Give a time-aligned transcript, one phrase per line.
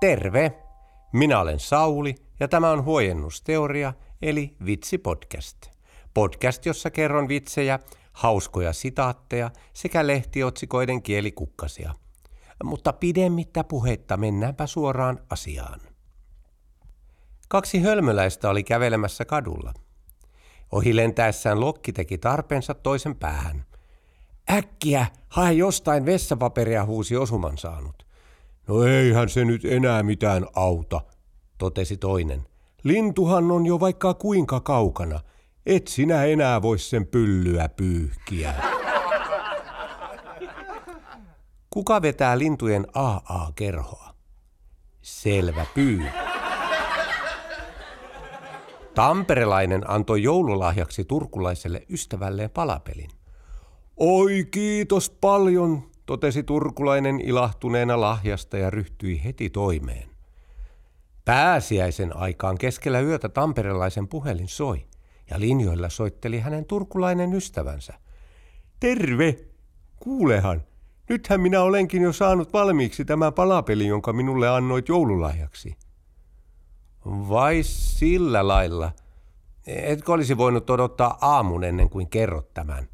[0.00, 0.58] Terve!
[1.12, 3.92] Minä olen Sauli ja tämä on Huojennusteoria
[4.22, 5.70] eli Vitsi-podcast.
[6.14, 7.78] Podcast, jossa kerron vitsejä,
[8.12, 11.94] hauskoja sitaatteja sekä lehtiotsikoiden kielikukkasia.
[12.64, 15.80] Mutta pidemmittä puhetta mennäänpä suoraan asiaan.
[17.48, 19.74] Kaksi hölmöläistä oli kävelemässä kadulla.
[20.72, 23.64] Ohi lentäessään Lokki teki tarpeensa toisen päähän.
[24.50, 28.07] Äkkiä, hae jostain vessapaperia, huusi osuman saanut.
[28.68, 31.00] No eihän se nyt enää mitään auta,
[31.58, 32.46] totesi toinen.
[32.82, 35.20] Lintuhan on jo vaikka kuinka kaukana.
[35.66, 38.54] Et sinä enää voi sen pyllyä pyyhkiä.
[41.70, 44.14] Kuka vetää lintujen AA-kerhoa?
[45.02, 46.02] Selvä pyy.
[48.94, 53.10] Tamperelainen antoi joululahjaksi turkulaiselle ystävälleen palapelin.
[53.96, 60.08] Oi kiitos paljon, totesi turkulainen ilahtuneena lahjasta ja ryhtyi heti toimeen.
[61.24, 64.86] Pääsiäisen aikaan keskellä yötä tamperelaisen puhelin soi
[65.30, 67.94] ja linjoilla soitteli hänen turkulainen ystävänsä.
[68.80, 69.38] Terve!
[69.96, 70.62] Kuulehan,
[71.08, 75.76] nythän minä olenkin jo saanut valmiiksi tämä palapeli, jonka minulle annoit joululahjaksi.
[77.06, 78.92] Vai sillä lailla?
[79.66, 82.88] Etkö olisi voinut odottaa aamun ennen kuin kerrot tämän?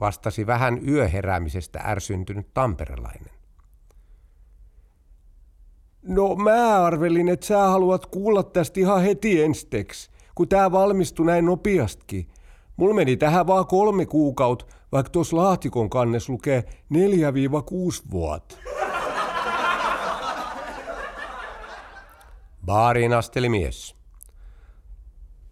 [0.00, 3.30] Vastasi vähän yöheräämisestä ärsyntynyt tamperelainen.
[6.02, 11.44] No mä arvelin, että sä haluat kuulla tästä ihan heti ensteksi, kun tää valmistui näin
[11.44, 12.28] nopeastikin.
[12.76, 18.56] Mulla meni tähän vaan kolme kuukautta, vaikka tuossa laatikon kannes lukee 4-6 vuotta.
[22.66, 23.94] Baariin asteli mies.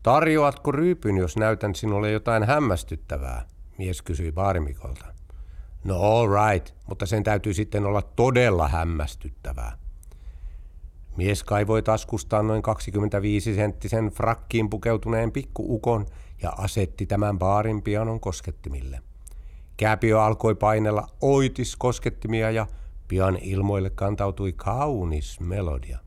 [0.02, 3.55] Tarjoatko ryypyn, jos näytän sinulle jotain hämmästyttävää?
[3.78, 5.04] Mies kysyi baarimikolta.
[5.84, 9.78] No all right, mutta sen täytyy sitten olla todella hämmästyttävää.
[11.16, 16.06] Mies kaivoi taskustaan noin 25-senttisen frakkiin pukeutuneen pikkuukon
[16.42, 19.02] ja asetti tämän baarin pianon koskettimille.
[19.76, 22.66] Kääpiö alkoi painella oitis koskettimia ja
[23.08, 25.98] pian ilmoille kantautui kaunis melodia.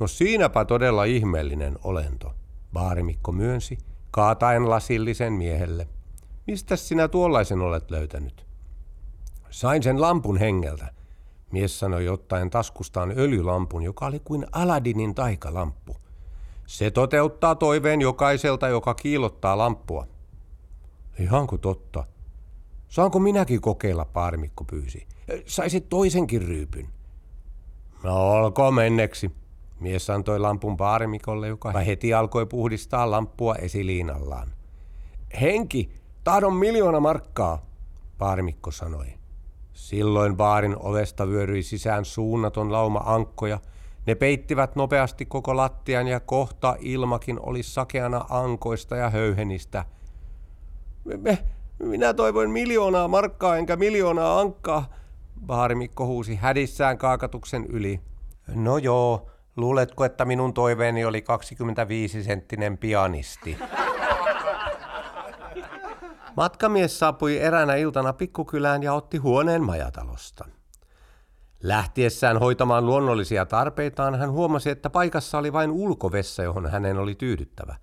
[0.00, 2.34] No siinäpä todella ihmeellinen olento,
[2.72, 3.78] baarimikko myönsi,
[4.10, 5.88] kaataen lasillisen miehelle–
[6.48, 8.46] Mistä sinä tuollaisen olet löytänyt?
[9.50, 10.92] Sain sen lampun hengeltä,
[11.52, 15.96] mies sanoi ottaen taskustaan öljylampun, joka oli kuin Aladinin taikalamppu.
[16.66, 20.06] Se toteuttaa toiveen jokaiselta, joka kiilottaa lamppua.
[21.18, 22.04] Ihanko totta?
[22.88, 25.06] Saanko minäkin kokeilla, paarimikko pyysi.
[25.46, 26.88] Saisit toisenkin ryypyn.
[28.02, 29.30] No olkoon menneksi.
[29.80, 34.52] Mies antoi lampun paarimikolle, joka heti alkoi puhdistaa lamppua esiliinallaan.
[35.40, 37.66] Henki, Tahdon miljoona markkaa,
[38.18, 39.06] baarimikko sanoi.
[39.72, 43.58] Silloin baarin ovesta vyöryi sisään suunnaton lauma ankkoja.
[44.06, 49.84] Ne peittivät nopeasti koko lattian ja kohta ilmakin oli sakeana ankoista ja höyhenistä.
[51.04, 51.38] Me,
[51.78, 54.88] minä toivoin miljoonaa markkaa enkä miljoonaa ankkaa,
[55.46, 58.00] baarimikko huusi hädissään kaakatuksen yli.
[58.54, 63.58] No joo, luuletko, että minun toiveeni oli 25-senttinen pianisti?
[66.38, 70.44] Matkamies saapui eräänä iltana pikkukylään ja otti huoneen majatalosta.
[71.62, 77.76] Lähtiessään hoitamaan luonnollisia tarpeitaan hän huomasi, että paikassa oli vain ulkovessa, johon hänen oli tyydyttävä.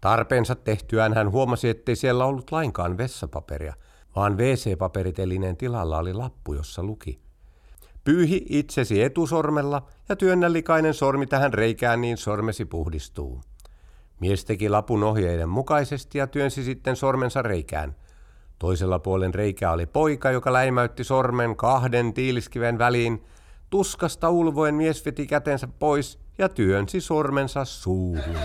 [0.00, 3.74] Tarpeensa tehtyään hän huomasi, ettei siellä ollut lainkaan vessapaperia,
[4.16, 7.20] vaan WC-paperitelineen tilalla oli lappu, jossa luki.
[8.04, 13.40] Pyyhi itsesi etusormella ja työnnä likainen sormi tähän reikään niin sormesi puhdistuu.
[14.22, 17.96] Mies teki lapun ohjeiden mukaisesti ja työnsi sitten sormensa reikään.
[18.58, 23.24] Toisella puolen reikää oli poika, joka läimäytti sormen kahden tiiliskiven väliin.
[23.70, 28.36] Tuskasta ulvoen mies veti kätensä pois ja työnsi sormensa suuhun.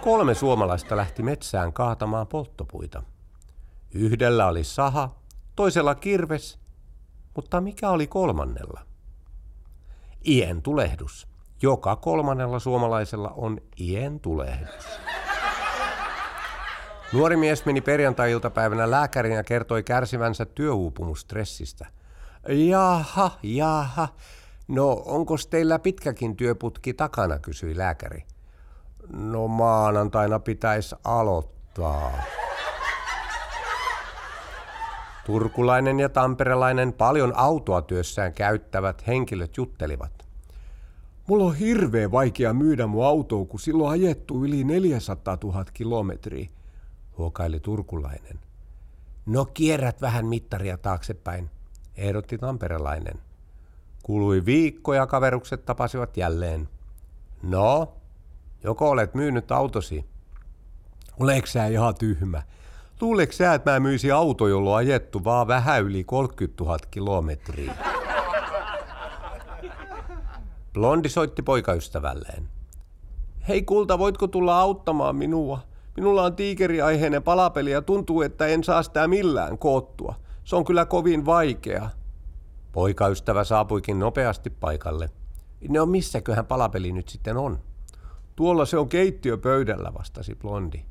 [0.00, 3.02] Kolme suomalaista lähti metsään kaatamaan polttopuita.
[3.94, 5.10] Yhdellä oli saha,
[5.56, 6.58] toisella kirves,
[7.36, 8.80] mutta mikä oli kolmannella?
[10.26, 11.30] Ien tulehdus.
[11.62, 15.00] Joka kolmannella suomalaisella on ien tulehdus.
[17.12, 21.86] Nuori mies meni perjantai-iltapäivänä lääkärin ja kertoi kärsivänsä työuupumustressistä.
[22.48, 24.08] Jaha, jaha.
[24.68, 28.24] No, onko teillä pitkäkin työputki takana, kysyi lääkäri.
[29.12, 32.12] No maanantaina pitäisi aloittaa.
[35.26, 40.19] Turkulainen ja tamperelainen paljon autoa työssään käyttävät henkilöt juttelivat.
[41.30, 46.48] Mulla on hirveän vaikea myydä mun autoa, kun silloin ajettu yli 400 000 kilometriä,
[47.18, 48.40] huokaili turkulainen.
[49.26, 51.50] No kierrät vähän mittaria taaksepäin,
[51.96, 53.14] ehdotti tamperelainen.
[54.02, 56.68] Kului viikko ja kaverukset tapasivat jälleen.
[57.42, 57.92] No,
[58.64, 60.04] joko olet myynyt autosi?
[61.20, 62.42] Oleks sä ihan tyhmä?
[63.00, 67.74] Luuleeko sä, että mä myisin auto, jolla on ajettu vaan vähän yli 30 000 kilometriä?
[70.72, 72.48] Blondi soitti poikaystävälleen.
[73.48, 75.60] Hei kulta, voitko tulla auttamaan minua?
[75.96, 80.14] Minulla on tiikeriaiheinen palapeli ja tuntuu, että en saa sitä millään koottua.
[80.44, 81.90] Se on kyllä kovin vaikea.
[82.72, 85.10] Poikaystävä saapuikin nopeasti paikalle.
[85.68, 87.58] No missäköhän palapeli nyt sitten on?
[88.36, 90.84] Tuolla se on keittiöpöydällä, vastasi Blondi.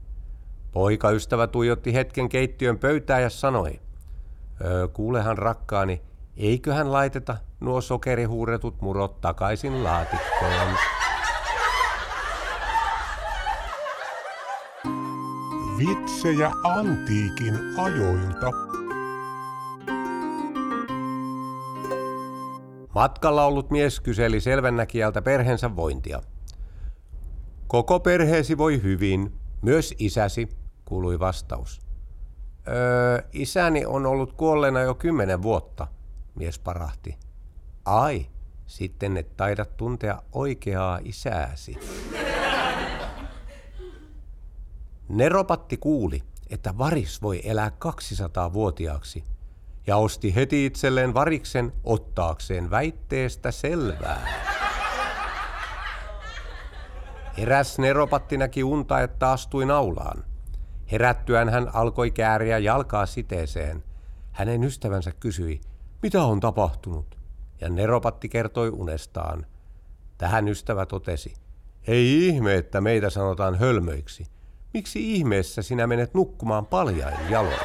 [0.72, 3.80] Poikaystävä tuijotti hetken keittiön pöytää ja sanoi,
[4.66, 6.02] öö, kuulehan rakkaani,
[6.38, 10.78] eiköhän laiteta nuo sokerihuuretut murot takaisin laatikkoon.
[15.78, 18.52] Vitsejä antiikin ajoilta.
[22.96, 26.22] Matkalla ollut mies kyseli selvennäkijältä perheensä vointia.
[27.68, 30.50] Koko perheesi voi hyvin, myös isäsi,
[30.86, 31.82] kuului vastaus.
[32.68, 35.88] Öö, isäni on ollut kuolleena jo kymmenen vuotta,
[36.40, 37.18] mies parahti.
[37.86, 38.28] Ai,
[38.68, 41.78] sitten et taida tuntea oikeaa isääsi.
[45.10, 49.24] Neropatti kuuli, että varis voi elää 200-vuotiaaksi
[49.88, 54.28] ja osti heti itselleen variksen ottaakseen väitteestä selvää.
[57.38, 60.24] Eräs neropatti näki unta, että astui naulaan.
[60.92, 63.84] Herättyään hän alkoi kääriä jalkaa siteeseen.
[64.32, 65.62] Hänen ystävänsä kysyi,
[66.02, 67.18] mitä on tapahtunut?
[67.62, 69.46] Ja neropatti kertoi unestaan.
[70.18, 71.34] Tähän ystävä totesi,
[71.88, 74.26] ei ihme, että meitä sanotaan hölmöiksi.
[74.74, 77.60] Miksi ihmeessä sinä menet nukkumaan paljain jaloin?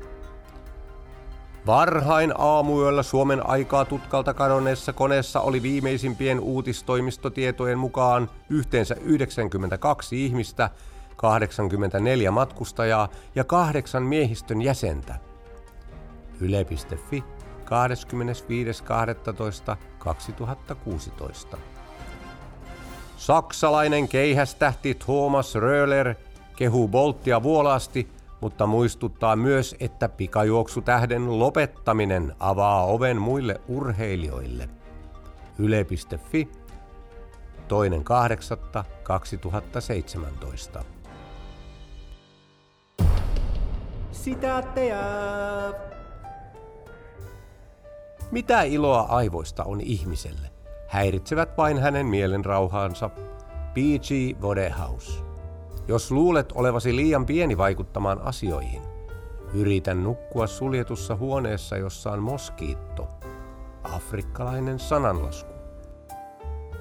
[1.65, 10.69] Varhain aamuyöllä Suomen aikaa tutkalta kadonneessa koneessa oli viimeisimpien uutistoimistotietojen mukaan yhteensä 92 ihmistä,
[11.15, 15.15] 84 matkustajaa ja kahdeksan miehistön jäsentä.
[16.41, 17.23] Yle.fi
[21.53, 21.57] 25.12.2016.
[23.17, 26.15] Saksalainen keihästähti Thomas Röhler
[26.57, 28.07] kehuu Bolttia vuolaasti,
[28.41, 34.69] mutta muistuttaa myös, että pikajuoksutähden lopettaminen avaa oven muille urheilijoille.
[35.59, 36.49] Yle.fi
[37.67, 40.83] toinen 2017.
[44.11, 44.97] Sitaatteja.
[48.31, 50.51] Mitä iloa aivoista on ihmiselle?
[50.87, 53.09] Häiritsevät vain hänen mielenrauhaansa.
[53.73, 54.37] P.G.
[54.41, 55.26] Wodehouse.
[55.87, 58.81] Jos luulet olevasi liian pieni vaikuttamaan asioihin,
[59.53, 63.07] yritän nukkua suljetussa huoneessa, jossa on moskiitto.
[63.83, 65.51] Afrikkalainen sananlasku.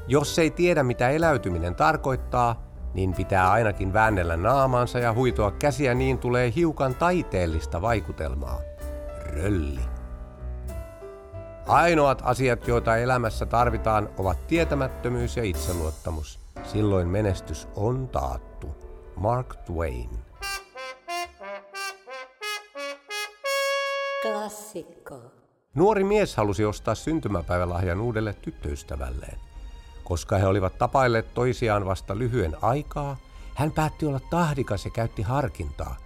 [0.09, 6.19] Jos ei tiedä mitä eläytyminen tarkoittaa, niin pitää ainakin väännellä naamaansa ja huitoa käsiä niin
[6.19, 8.61] tulee hiukan taiteellista vaikutelmaa.
[9.27, 9.81] Rölli.
[11.67, 16.41] Ainoat asiat, joita elämässä tarvitaan, ovat tietämättömyys ja itseluottamus.
[16.65, 18.46] Silloin menestys on taattu.
[19.17, 20.11] Mark Twain.
[24.23, 25.21] Klassikko.
[25.75, 29.39] Nuori mies halusi ostaa syntymäpäivälahjan uudelle tyttöystävälleen.
[30.05, 33.17] Koska he olivat tapailleet toisiaan vasta lyhyen aikaa,
[33.55, 35.97] hän päätti olla tahdikas ja käytti harkintaa.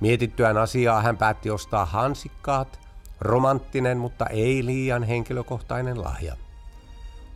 [0.00, 2.80] Mietittyään asiaa hän päätti ostaa hansikkaat,
[3.20, 6.36] romanttinen, mutta ei liian henkilökohtainen lahja.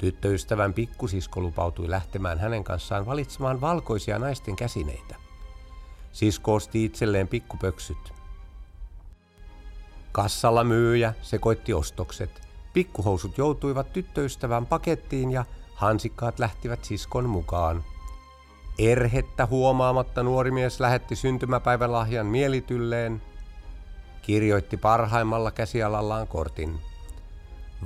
[0.01, 5.15] Tyttöystävän pikkusisko lupautui lähtemään hänen kanssaan valitsemaan valkoisia naisten käsineitä.
[6.13, 8.13] Sisko osti itselleen pikkupöksyt.
[10.13, 12.49] Kassalla myyjä sekoitti ostokset.
[12.73, 17.85] Pikkuhousut joutuivat tyttöystävän pakettiin ja hansikkaat lähtivät siskon mukaan.
[18.79, 23.23] Erhettä huomaamatta nuori mies lähetti syntymäpäivälahjan mielitylleen,
[24.23, 26.90] kirjoitti parhaimmalla käsialallaan kortin.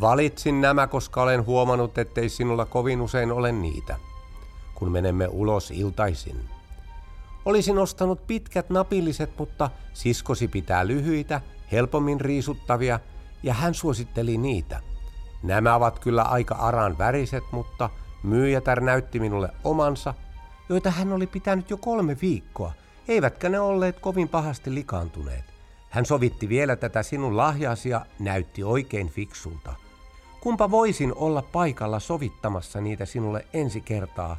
[0.01, 3.97] Valitsin nämä, koska olen huomannut, ettei sinulla kovin usein ole niitä,
[4.75, 6.37] kun menemme ulos iltaisin.
[7.45, 11.41] Olisin ostanut pitkät napilliset, mutta siskosi pitää lyhyitä,
[11.73, 13.01] helpommin riisuttavia,
[13.43, 14.81] ja hän suositteli niitä.
[15.43, 17.91] Nämä ovat kyllä aika aran väriset, mutta
[18.23, 20.15] myyjätär näytti minulle omansa,
[20.69, 22.73] joita hän oli pitänyt jo kolme viikkoa,
[23.09, 25.45] Eivätkä ne olleet kovin pahasti likaantuneet.
[25.91, 29.75] Hän sovitti vielä tätä sinun lahjaasi ja näytti oikein fiksulta.
[30.45, 34.37] Kumpa voisin olla paikalla sovittamassa niitä sinulle ensi kertaa,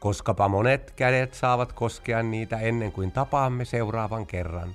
[0.00, 4.74] koskapa monet kädet saavat koskea niitä ennen kuin tapaamme seuraavan kerran.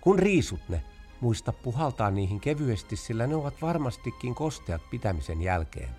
[0.00, 0.82] Kun riisut ne,
[1.20, 5.90] muista puhaltaa niihin kevyesti, sillä ne ovat varmastikin kosteat pitämisen jälkeen.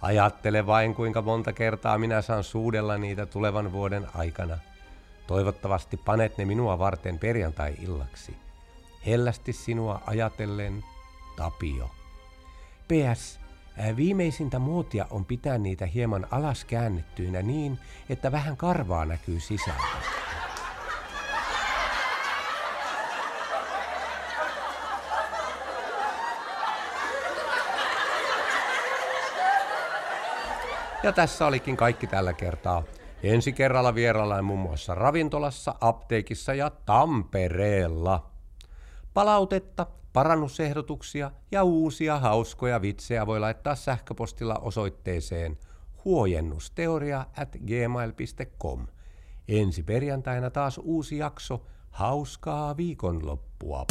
[0.00, 4.58] Ajattele vain, kuinka monta kertaa minä saan suudella niitä tulevan vuoden aikana.
[5.26, 8.36] Toivottavasti panet ne minua varten perjantai-illaksi.
[9.06, 10.84] Hellästi sinua ajatellen,
[11.36, 11.97] Tapio.
[12.88, 13.40] PS.
[13.96, 17.78] Viimeisintä muotia on pitää niitä hieman alas käännettyinä niin,
[18.08, 19.82] että vähän karvaa näkyy sisältä.
[31.02, 32.82] Ja tässä olikin kaikki tällä kertaa.
[33.22, 38.37] Ensi kerralla vieraillaan muun muassa ravintolassa, apteekissa ja Tampereella.
[39.14, 45.58] Palautetta, parannusehdotuksia ja uusia hauskoja vitsejä voi laittaa sähköpostilla osoitteeseen
[46.04, 48.86] huojennusteoria at gmail.com.
[49.48, 51.66] Ensi perjantaina taas uusi jakso.
[51.90, 53.86] Hauskaa viikonloppua.